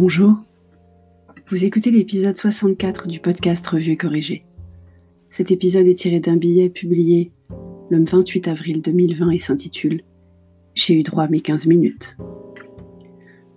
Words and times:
Bonjour, 0.00 0.36
vous 1.50 1.64
écoutez 1.64 1.90
l'épisode 1.90 2.36
64 2.36 3.08
du 3.08 3.18
podcast 3.18 3.66
Revue 3.66 3.90
et 3.90 3.96
Corrigé. 3.96 4.44
Cet 5.28 5.50
épisode 5.50 5.88
est 5.88 5.98
tiré 5.98 6.20
d'un 6.20 6.36
billet 6.36 6.68
publié 6.68 7.32
le 7.90 8.04
28 8.04 8.46
avril 8.46 8.80
2020 8.80 9.30
et 9.30 9.40
s'intitule 9.40 10.02
J'ai 10.74 10.94
eu 10.94 11.02
droit 11.02 11.24
à 11.24 11.28
mes 11.28 11.40
15 11.40 11.66
minutes. 11.66 12.16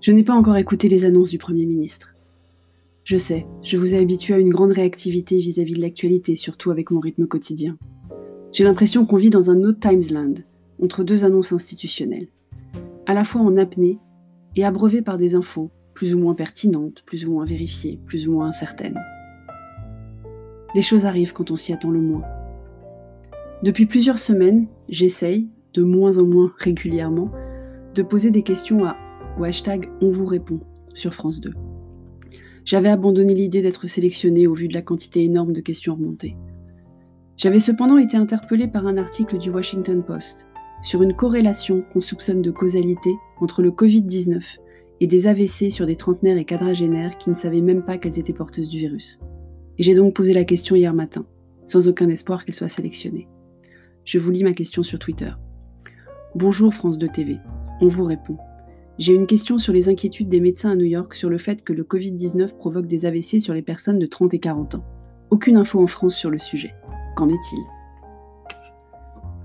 Je 0.01 0.11
n'ai 0.11 0.23
pas 0.23 0.33
encore 0.33 0.57
écouté 0.57 0.89
les 0.89 1.05
annonces 1.05 1.29
du 1.29 1.37
Premier 1.37 1.67
ministre. 1.67 2.15
Je 3.03 3.17
sais, 3.17 3.45
je 3.61 3.77
vous 3.77 3.93
ai 3.93 3.99
habitué 3.99 4.33
à 4.33 4.39
une 4.39 4.49
grande 4.49 4.71
réactivité 4.71 5.37
vis-à-vis 5.37 5.75
de 5.75 5.81
l'actualité, 5.81 6.35
surtout 6.35 6.71
avec 6.71 6.89
mon 6.89 7.01
rythme 7.01 7.27
quotidien. 7.27 7.77
J'ai 8.51 8.63
l'impression 8.63 9.05
qu'on 9.05 9.17
vit 9.17 9.29
dans 9.29 9.51
un 9.51 9.63
autre 9.63 9.79
Timesland, 9.79 10.39
entre 10.81 11.03
deux 11.03 11.23
annonces 11.23 11.53
institutionnelles, 11.53 12.29
à 13.05 13.13
la 13.13 13.25
fois 13.25 13.41
en 13.41 13.57
apnée 13.57 13.99
et 14.55 14.65
abreuvées 14.65 15.03
par 15.03 15.19
des 15.19 15.35
infos 15.35 15.69
plus 16.01 16.15
ou 16.15 16.17
moins 16.17 16.33
pertinentes, 16.33 17.03
plus 17.05 17.27
ou 17.27 17.33
moins 17.33 17.45
vérifiées, 17.45 17.99
plus 18.07 18.27
ou 18.27 18.31
moins 18.31 18.47
incertaines. 18.47 18.99
Les 20.73 20.81
choses 20.81 21.05
arrivent 21.05 21.31
quand 21.31 21.51
on 21.51 21.55
s'y 21.55 21.73
attend 21.73 21.91
le 21.91 22.01
moins. 22.01 22.23
Depuis 23.61 23.85
plusieurs 23.85 24.17
semaines, 24.17 24.65
j'essaye, 24.89 25.47
de 25.75 25.83
moins 25.83 26.17
en 26.17 26.25
moins 26.25 26.51
régulièrement, 26.57 27.29
de 27.93 28.01
poser 28.01 28.31
des 28.31 28.41
questions 28.41 28.83
à 28.83 28.97
hashtag 29.43 29.91
On 30.01 30.09
vous 30.09 30.25
répond 30.25 30.61
sur 30.95 31.13
France 31.13 31.39
2. 31.39 31.53
J'avais 32.65 32.89
abandonné 32.89 33.35
l'idée 33.35 33.61
d'être 33.61 33.85
sélectionnée 33.85 34.47
au 34.47 34.55
vu 34.55 34.67
de 34.69 34.73
la 34.73 34.81
quantité 34.81 35.23
énorme 35.23 35.53
de 35.53 35.61
questions 35.61 35.93
remontées. 35.93 36.35
J'avais 37.37 37.59
cependant 37.59 37.99
été 37.99 38.17
interpellée 38.17 38.67
par 38.67 38.87
un 38.87 38.97
article 38.97 39.37
du 39.37 39.51
Washington 39.51 40.01
Post 40.01 40.47
sur 40.81 41.03
une 41.03 41.15
corrélation 41.15 41.83
qu'on 41.93 42.01
soupçonne 42.01 42.41
de 42.41 42.49
causalité 42.49 43.11
entre 43.39 43.61
le 43.61 43.69
Covid-19 43.69 44.41
et 45.01 45.07
des 45.07 45.25
AVC 45.25 45.71
sur 45.71 45.87
des 45.87 45.95
trentenaires 45.95 46.37
et 46.37 46.45
quadragénaires 46.45 47.17
qui 47.17 47.31
ne 47.31 47.35
savaient 47.35 47.61
même 47.61 47.81
pas 47.81 47.97
qu'elles 47.97 48.19
étaient 48.19 48.33
porteuses 48.33 48.69
du 48.69 48.77
virus. 48.77 49.19
Et 49.79 49.83
j'ai 49.83 49.95
donc 49.95 50.13
posé 50.13 50.31
la 50.31 50.43
question 50.43 50.75
hier 50.75 50.93
matin, 50.93 51.25
sans 51.65 51.87
aucun 51.87 52.07
espoir 52.07 52.45
qu'elle 52.45 52.53
soit 52.53 52.69
sélectionnée. 52.69 53.27
Je 54.05 54.19
vous 54.19 54.29
lis 54.29 54.43
ma 54.43 54.53
question 54.53 54.83
sur 54.83 54.99
Twitter. 54.99 55.31
Bonjour 56.35 56.71
France 56.71 56.99
2 56.99 57.07
TV, 57.07 57.37
on 57.81 57.87
vous 57.87 58.05
répond. 58.05 58.37
J'ai 58.99 59.13
une 59.13 59.25
question 59.25 59.57
sur 59.57 59.73
les 59.73 59.89
inquiétudes 59.89 60.29
des 60.29 60.39
médecins 60.39 60.69
à 60.69 60.75
New 60.75 60.85
York 60.85 61.15
sur 61.15 61.31
le 61.31 61.39
fait 61.39 61.63
que 61.63 61.73
le 61.73 61.83
Covid-19 61.83 62.55
provoque 62.57 62.85
des 62.85 63.07
AVC 63.07 63.39
sur 63.39 63.55
les 63.55 63.63
personnes 63.63 63.97
de 63.97 64.05
30 64.05 64.35
et 64.35 64.39
40 64.39 64.75
ans. 64.75 64.85
Aucune 65.31 65.57
info 65.57 65.81
en 65.81 65.87
France 65.87 66.15
sur 66.15 66.29
le 66.29 66.37
sujet. 66.37 66.75
Qu'en 67.15 67.29
est-il? 67.29 67.59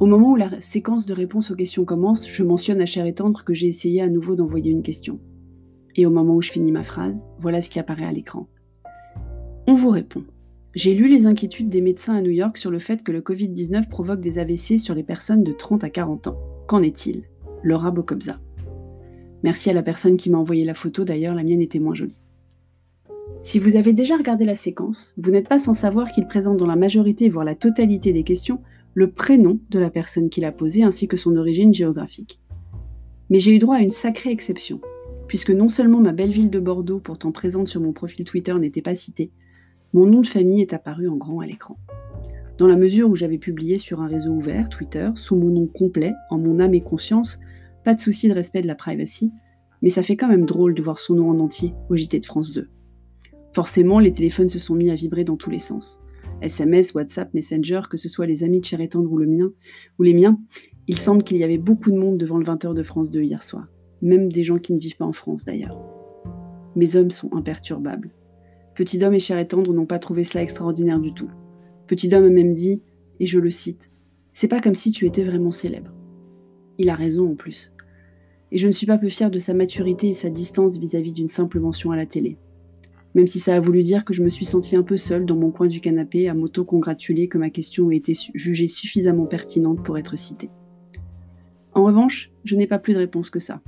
Au 0.01 0.05
moment 0.05 0.33
où 0.33 0.37
la 0.37 0.61
séquence 0.61 1.07
de 1.07 1.15
réponses 1.15 1.51
aux 1.51 1.57
questions 1.57 1.87
commence, 1.87 2.29
je 2.29 2.43
mentionne 2.43 2.83
à 2.83 2.87
Cher 2.87 3.07
et 3.07 3.15
Tendre 3.15 3.43
que 3.43 3.55
j'ai 3.55 3.69
essayé 3.69 4.03
à 4.03 4.11
nouveau 4.11 4.35
d'envoyer 4.35 4.70
une 4.70 4.83
question. 4.83 5.19
Et 5.97 6.06
au 6.06 6.11
moment 6.11 6.36
où 6.36 6.42
je 6.42 6.50
finis 6.50 6.72
ma 6.72 6.84
phrase, 6.84 7.16
voilà 7.41 7.62
ce 7.62 7.70
qui 7.70 7.78
apparaît 7.78 8.05
à 8.05 8.12
l'écran. 8.12 8.47
On 9.66 9.75
vous 9.75 9.91
répond. 9.91 10.22
J'ai 10.75 10.92
lu 10.92 11.08
les 11.08 11.25
inquiétudes 11.25 11.70
des 11.70 11.80
médecins 11.80 12.14
à 12.14 12.20
New 12.20 12.30
York 12.30 12.58
sur 12.58 12.70
le 12.70 12.78
fait 12.78 13.02
que 13.02 13.12
le 13.12 13.22
Covid-19 13.22 13.89
provoque 13.89 14.20
des 14.20 14.39
AVC 14.39 14.78
sur 14.78 14.94
les 14.94 15.02
personnes 15.02 15.42
de 15.42 15.52
30 15.52 15.84
à 15.84 15.91
40 15.91 16.27
ans. 16.27 16.39
Qu'en 16.69 16.83
est-il? 16.83 17.24
Laura 17.62 17.91
Bocobza. 17.91 18.39
Merci 19.42 19.70
à 19.70 19.72
la 19.72 19.83
personne 19.83 20.19
qui 20.19 20.28
m'a 20.28 20.39
envoyé 20.39 20.64
la 20.64 20.74
photo, 20.74 21.05
d'ailleurs 21.05 21.34
la 21.34 21.44
mienne 21.44 21.62
était 21.62 21.78
moins 21.78 21.94
jolie. 21.94 22.19
Si 23.41 23.58
vous 23.58 23.77
avez 23.77 23.92
déjà 23.92 24.17
regardé 24.17 24.44
la 24.44 24.55
séquence, 24.55 25.14
vous 25.17 25.30
n'êtes 25.30 25.48
pas 25.48 25.58
sans 25.58 25.74
savoir 25.74 26.12
qu'il 26.12 26.27
présente 26.27 26.58
dans 26.58 26.67
la 26.67 26.77
majorité, 26.77 27.28
voire 27.28 27.44
la 27.44 27.55
totalité 27.55 28.12
des 28.12 28.22
questions, 28.22 28.61
le 28.94 29.11
prénom 29.11 29.58
de 29.70 29.78
la 29.78 29.91
personne 29.91 30.30
qui 30.30 30.41
l'a 30.41 30.52
posé 30.52 30.83
ainsi 30.83 31.08
que 31.08 31.17
son 31.17 31.36
origine 31.36 31.72
géographique. 31.72 32.41
Mais 33.30 33.39
j'ai 33.39 33.55
eu 33.55 33.58
droit 33.58 33.77
à 33.77 33.83
une 33.83 33.91
sacrée 33.91 34.30
exception, 34.30 34.80
puisque 35.29 35.51
non 35.51 35.69
seulement 35.69 36.01
ma 36.01 36.13
belle 36.13 36.31
ville 36.31 36.51
de 36.51 36.61
Bordeaux, 36.61 37.01
pourtant 37.01 37.33
présente 37.33 37.69
sur 37.69 37.81
mon 37.81 37.93
profil 37.93 38.25
Twitter, 38.25 38.55
n'était 38.59 38.83
pas 38.83 38.95
citée, 38.95 39.31
mon 39.92 40.07
nom 40.07 40.20
de 40.20 40.27
famille 40.27 40.61
est 40.61 40.73
apparu 40.73 41.09
en 41.09 41.17
grand 41.17 41.41
à 41.41 41.47
l'écran. 41.47 41.79
Dans 42.59 42.67
la 42.67 42.77
mesure 42.77 43.11
où 43.11 43.17
j'avais 43.17 43.39
publié 43.39 43.79
sur 43.79 44.01
un 44.01 44.07
réseau 44.07 44.31
ouvert, 44.31 44.69
Twitter, 44.69 45.11
sous 45.17 45.36
mon 45.36 45.51
nom 45.51 45.67
complet, 45.67 46.13
en 46.31 46.39
mon 46.39 46.59
âme 46.59 46.75
et 46.75 46.81
conscience, 46.81 47.39
pas 47.85 47.95
de 47.95 48.01
souci 48.01 48.29
de 48.29 48.35
respect 48.35 48.63
de 48.63 48.67
la 48.67 48.75
privacy, 48.75 49.31
mais 49.83 49.91
ça 49.91 50.03
fait 50.03 50.17
quand 50.17 50.29
même 50.29 50.47
drôle 50.47 50.75
de 50.75 50.83
voir 50.83 50.98
son 50.98 51.15
nom 51.15 51.31
en 51.31 51.39
entier 51.39 51.75
au 51.91 51.97
JT 51.97 52.20
de 52.20 52.27
France 52.27 52.53
2. 52.53 52.69
Forcément, 53.55 53.98
les 53.98 54.13
téléphones 54.13 54.51
se 54.51 54.59
sont 54.59 54.75
mis 54.75 54.91
à 54.91 54.95
vibrer 54.95 55.25
dans 55.25 55.36
tous 55.36 55.51
les 55.51 55.59
sens. 55.59 56.01
SMS, 56.42 56.95
WhatsApp, 56.95 57.33
Messenger, 57.35 57.83
que 57.91 57.97
ce 57.97 58.09
soit 58.09 58.27
les 58.27 58.42
amis 58.42 58.61
de 58.61 58.65
Cher 58.65 58.81
et 58.81 58.89
Tendre 58.89 59.11
ou, 59.11 59.19
le 59.19 59.27
mien, 59.27 59.51
ou 59.98 60.03
les 60.03 60.15
miens, 60.15 60.39
il 60.89 60.98
semble 60.98 61.23
qu'il 61.25 61.36
y 61.36 61.45
avait 61.45 61.59
beaucoup 61.59 61.91
de 61.91 61.97
monde 61.97 62.19
devant 62.19 62.39
le 62.39 62.45
20h 62.45 62.75
de 62.75 62.83
France 62.83 63.11
2 63.11 63.23
hier 63.23 63.42
soir 63.42 63.67
même 64.02 64.30
des 64.30 64.45
gens 64.45 64.58
qui 64.58 64.73
ne 64.73 64.79
vivent 64.79 64.96
pas 64.96 65.05
en 65.05 65.12
France 65.12 65.45
d'ailleurs. 65.45 65.79
Mes 66.74 66.96
hommes 66.96 67.11
sont 67.11 67.33
imperturbables. 67.34 68.11
Petit 68.74 68.98
Dom 68.98 69.14
et 69.14 69.18
Cher 69.18 69.39
et 69.39 69.48
Tendre 69.48 69.73
n'ont 69.73 69.86
pas 69.86 69.98
trouvé 69.98 70.24
cela 70.24 70.42
extraordinaire 70.42 71.01
du 71.01 71.14
tout. 71.14 71.30
Petit 71.86 72.08
Dom 72.08 72.24
a 72.24 72.29
même 72.29 72.52
dit, 72.52 72.83
et 73.20 73.27
je 73.27 73.39
le 73.39 73.51
cite, 73.51 73.90
C'est 74.35 74.48
pas 74.48 74.61
comme 74.61 74.74
si 74.74 74.90
tu 74.90 75.06
étais 75.06 75.24
vraiment 75.24 75.51
célèbre. 75.51 75.92
Il 76.79 76.90
a 76.90 76.95
raison 76.95 77.30
en 77.30 77.35
plus. 77.35 77.73
Et 78.52 78.58
je 78.58 78.67
ne 78.67 78.73
suis 78.73 78.86
pas 78.86 78.98
peu 78.98 79.08
fière 79.08 79.30
de 79.30 79.39
sa 79.39 79.55
maturité 79.55 80.08
et 80.11 80.14
sa 80.14 80.29
distance 80.29 80.77
vis-à-vis 80.77 81.12
d'une 81.12 81.29
simple 81.29 81.58
mention 81.58 81.90
à 81.90 81.96
la 81.96 82.05
télé. 82.05 82.36
Même 83.14 83.27
si 83.27 83.40
ça 83.40 83.56
a 83.56 83.61
voulu 83.61 83.83
dire 83.83 84.05
que 84.05 84.12
je 84.12 84.23
me 84.23 84.29
suis 84.29 84.45
sentie 84.45 84.77
un 84.77 84.83
peu 84.83 84.98
seule 84.98 85.24
dans 85.24 85.36
mon 85.36 85.51
coin 85.51 85.68
du 85.68 85.80
canapé 85.80 86.29
à 86.29 86.35
m'auto-congratuler 86.35 87.29
que 87.29 87.39
ma 87.39 87.48
question 87.48 87.90
ait 87.90 87.96
été 87.96 88.12
jugée 88.35 88.68
suffisamment 88.68 89.24
pertinente 89.24 89.83
pour 89.83 89.96
être 89.96 90.17
citée. 90.17 90.51
En 91.73 91.85
revanche, 91.85 92.30
je 92.45 92.56
n'ai 92.56 92.67
pas 92.67 92.79
plus 92.79 92.92
de 92.92 92.98
réponse 92.98 93.30
que 93.30 93.40
ça. 93.40 93.62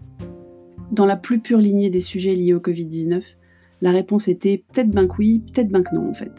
Dans 0.90 1.06
la 1.06 1.16
plus 1.16 1.40
pure 1.40 1.58
lignée 1.58 1.90
des 1.90 2.00
sujets 2.00 2.34
liés 2.34 2.54
au 2.54 2.60
Covid-19, 2.60 3.22
la 3.80 3.90
réponse 3.90 4.26
était 4.28 4.64
peut-être 4.72 4.90
ben 4.90 5.06
que 5.06 5.16
oui, 5.18 5.40
peut-être 5.40 5.68
ben 5.68 5.82
que 5.82 5.94
non 5.94 6.10
en 6.10 6.14
fait. 6.14 6.32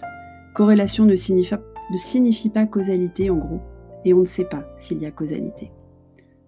Corrélation 0.56 1.06
ne 1.06 1.16
signifie, 1.16 1.56
ne 1.92 2.50
pas 2.50 2.66
causalité 2.66 3.30
en 3.30 3.38
gros, 3.38 3.62
et 4.06 4.14
on 4.14 4.22
ne 4.22 4.26
sait 4.26 4.46
pas 4.46 4.66
s'il 4.78 5.00
y 5.00 5.06
a 5.06 5.12
causalité. 5.12 5.72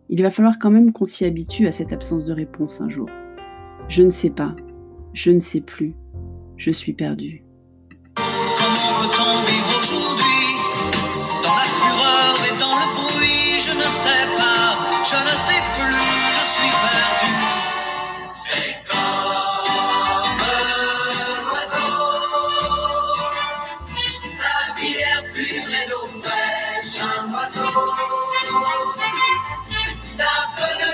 Il 0.10 0.22
va 0.24 0.32
falloir 0.32 0.58
quand 0.60 0.72
même 0.72 0.92
qu'on 0.92 1.06
s'y 1.06 1.26
habitue 1.26 1.68
à 1.68 1.72
cette 1.72 1.94
absence 1.94 2.26
de 2.26 2.34
réponse 2.34 2.82
un 2.82 2.90
jour. 2.90 3.08
Je 3.88 4.04
ne 4.04 4.10
sais 4.10 4.32
pas, 4.32 4.56
je 5.14 5.32
ne 5.32 5.40
sais 5.40 5.62
plus, 5.62 5.94
je 6.58 6.72
suis 6.72 6.94
perdu. 6.94 7.44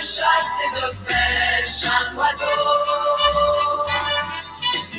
Chasse 0.08 0.62
et 0.64 0.72
de 0.76 0.88
pêche 1.06 1.86
un 1.86 2.18
oiseau. 2.18 2.68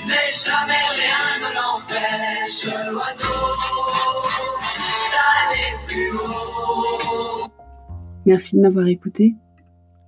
Mais 0.06 0.28
jamais 0.32 0.84
rien 0.96 1.24
ne 1.42 1.50
l'empêche, 1.56 2.66
l'oiseau, 2.92 3.46
d'aller 5.12 5.70
plus 5.86 6.12
haut. 6.12 7.48
Merci 8.26 8.56
de 8.56 8.60
m'avoir 8.60 8.86
écouté. 8.88 9.34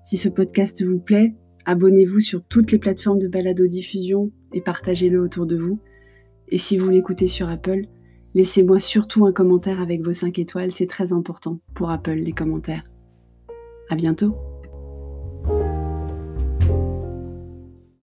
Si 0.04 0.16
ce 0.16 0.28
podcast 0.28 0.84
vous 0.84 0.98
plaît, 0.98 1.34
abonnez-vous 1.66 2.20
sur 2.20 2.44
toutes 2.44 2.72
les 2.72 2.78
plateformes 2.78 3.18
de 3.18 3.28
balado-diffusion 3.28 4.30
et 4.52 4.60
partagez-le 4.60 5.20
autour 5.20 5.46
de 5.46 5.56
vous. 5.56 5.80
Et 6.48 6.58
si 6.58 6.76
vous 6.76 6.88
l'écoutez 6.88 7.28
sur 7.28 7.48
Apple, 7.48 7.86
laissez-moi 8.34 8.80
surtout 8.80 9.26
un 9.26 9.32
commentaire 9.32 9.80
avec 9.80 10.02
vos 10.02 10.12
5 10.12 10.38
étoiles, 10.38 10.72
c'est 10.72 10.86
très 10.86 11.12
important 11.12 11.58
pour 11.74 11.90
Apple 11.90 12.12
les 12.12 12.32
commentaires. 12.32 12.84
À 13.88 13.96
bientôt! 13.96 14.49